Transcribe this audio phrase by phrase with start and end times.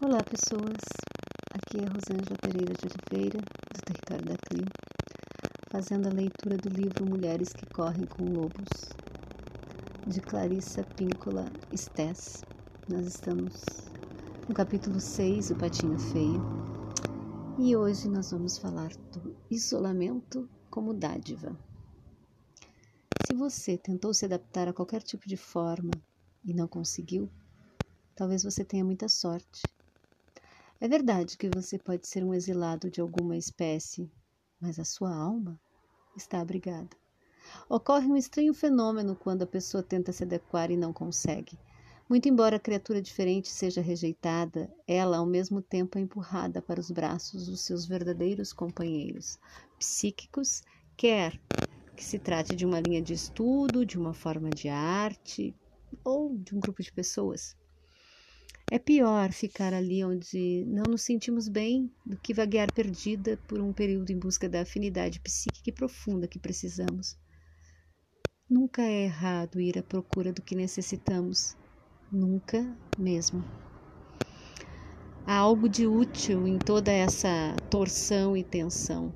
[0.00, 0.78] Olá, pessoas.
[1.52, 4.64] Aqui é Rosângela Pereira de Oliveira, do Território da Clio,
[5.72, 8.90] fazendo a leitura do livro Mulheres que Correm com Lobos,
[10.06, 12.44] de Clarissa Píncola Stess.
[12.88, 13.64] Nós estamos
[14.48, 16.40] no capítulo 6, O Patinho Feio,
[17.58, 21.58] e hoje nós vamos falar do isolamento como dádiva.
[23.26, 25.90] Se você tentou se adaptar a qualquer tipo de forma
[26.44, 27.28] e não conseguiu,
[28.14, 29.60] talvez você tenha muita sorte
[30.80, 34.10] é verdade que você pode ser um exilado de alguma espécie,
[34.60, 35.60] mas a sua alma
[36.16, 36.96] está abrigada.
[37.68, 41.58] Ocorre um estranho fenômeno quando a pessoa tenta se adequar e não consegue.
[42.08, 46.90] Muito embora a criatura diferente seja rejeitada, ela ao mesmo tempo é empurrada para os
[46.90, 49.38] braços dos seus verdadeiros companheiros
[49.78, 50.62] psíquicos,
[50.96, 51.38] quer
[51.96, 55.54] que se trate de uma linha de estudo, de uma forma de arte
[56.04, 57.56] ou de um grupo de pessoas.
[58.70, 63.72] É pior ficar ali onde não nos sentimos bem do que vaguear perdida por um
[63.72, 67.16] período em busca da afinidade psíquica e profunda que precisamos.
[68.48, 71.56] Nunca é errado ir à procura do que necessitamos,
[72.12, 73.42] nunca mesmo.
[75.26, 79.14] Há algo de útil em toda essa torção e tensão.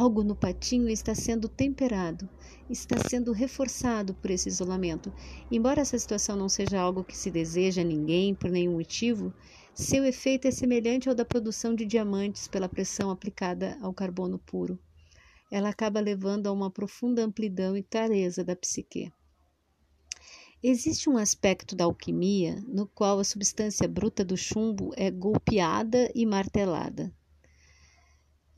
[0.00, 2.28] Algo no patinho está sendo temperado,
[2.70, 5.12] está sendo reforçado por esse isolamento.
[5.50, 9.34] Embora essa situação não seja algo que se deseja a ninguém por nenhum motivo,
[9.74, 14.78] seu efeito é semelhante ao da produção de diamantes pela pressão aplicada ao carbono puro.
[15.50, 19.12] Ela acaba levando a uma profunda amplidão e clareza da psique.
[20.62, 26.24] Existe um aspecto da alquimia no qual a substância bruta do chumbo é golpeada e
[26.24, 27.12] martelada.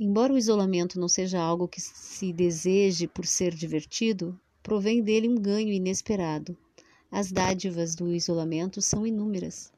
[0.03, 5.35] Embora o isolamento não seja algo que se deseje por ser divertido, provém dele um
[5.35, 6.57] ganho inesperado.
[7.13, 9.71] As dádivas do isolamento são inúmeras.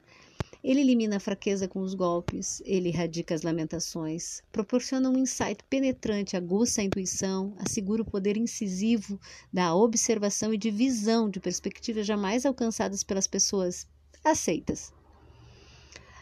[0.63, 6.37] Ele elimina a fraqueza com os golpes, ele erradica as lamentações, proporciona um insight penetrante,
[6.37, 9.19] aguça a intuição, assegura o poder incisivo
[9.53, 13.89] da observação e de visão de perspectivas jamais alcançadas pelas pessoas
[14.23, 14.93] aceitas.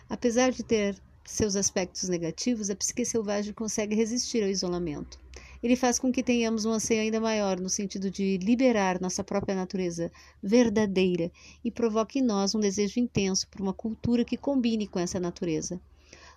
[0.09, 5.19] Apesar de ter seus aspectos negativos, a psique selvagem consegue resistir ao isolamento.
[5.63, 9.55] Ele faz com que tenhamos um anseio ainda maior no sentido de liberar nossa própria
[9.55, 10.11] natureza
[10.43, 11.31] verdadeira
[11.63, 15.79] e provoque em nós um desejo intenso por uma cultura que combine com essa natureza.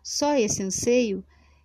[0.04, 1.24] Só esse anseio,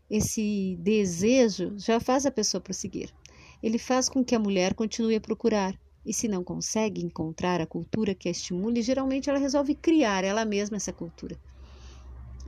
[0.09, 3.13] esse desejo, já faz a pessoa prosseguir.
[3.61, 7.67] Ele faz com que a mulher continue a procurar, e se não consegue encontrar a
[7.67, 11.37] cultura que a estimule, geralmente ela resolve criar ela mesma essa cultura.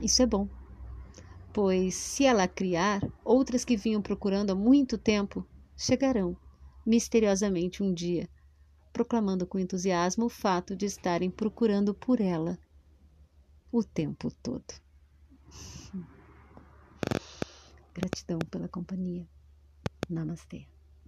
[0.01, 0.47] Isso é bom
[1.53, 5.45] pois se ela criar, outras que vinham procurando há muito tempo
[5.75, 6.35] chegarão
[6.85, 8.29] misteriosamente um dia,
[8.91, 12.57] proclamando com entusiasmo o fato de estarem procurando por ela
[13.71, 14.73] o tempo todo.
[17.93, 19.27] Gratidão pela companhia.
[20.09, 20.67] Namastê.